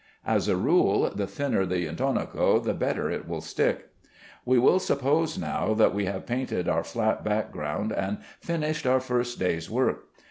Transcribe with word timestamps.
As 0.25 0.47
a 0.47 0.55
rule 0.55 1.11
the 1.13 1.27
thinner 1.27 1.63
the 1.63 1.85
intonaco 1.85 2.57
the 2.63 2.73
better 2.73 3.11
it 3.11 3.27
will 3.27 3.39
stick. 3.39 3.89
We 4.45 4.57
will 4.57 4.79
suppose 4.79 5.37
now 5.37 5.75
that 5.75 5.93
we 5.93 6.05
have 6.05 6.25
painted 6.25 6.67
our 6.67 6.83
flat 6.83 7.23
background 7.23 7.91
and 7.93 8.17
finished 8.39 8.87
our 8.87 8.99
first 8.99 9.37
day's 9.37 9.69
work. 9.69 10.07